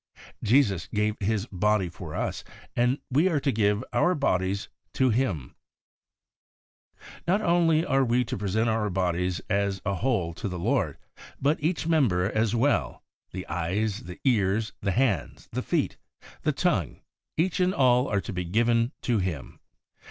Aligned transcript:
Jesus 0.41 0.87
gave 0.87 1.15
His 1.19 1.45
body 1.45 1.87
for 1.87 2.15
us, 2.15 2.43
and 2.75 2.97
we 3.11 3.27
are 3.27 3.39
to 3.41 3.51
give 3.51 3.83
our 3.93 4.15
bodies 4.15 4.67
to 4.93 5.11
Him. 5.11 5.53
38 6.97 6.97
THE 6.97 7.03
WAY 7.03 7.03
OF 7.03 7.05
HOLINESS 7.05 7.23
Not 7.27 7.41
only 7.47 7.85
are 7.85 8.03
we 8.05 8.23
to 8.25 8.35
present 8.37 8.67
our 8.67 8.89
bodies 8.89 9.41
as 9.47 9.79
a 9.85 9.93
whole 9.93 10.33
to 10.33 10.49
the 10.49 10.57
Lord, 10.57 10.97
but 11.39 11.61
each 11.61 11.85
member 11.85 12.25
as 12.31 12.55
well; 12.55 13.03
the 13.31 13.45
eyes, 13.45 13.99
the 14.05 14.19
ears, 14.23 14.73
the 14.81 14.89
hands, 14.93 15.47
the 15.51 15.61
feet, 15.61 15.97
the 16.41 16.51
tongue, 16.51 17.01
each 17.37 17.59
and 17.59 17.71
all 17.75 18.07
are 18.07 18.21
to 18.21 18.33
be 18.33 18.43
given 18.43 18.93
to 19.03 19.19
Him. 19.19 19.59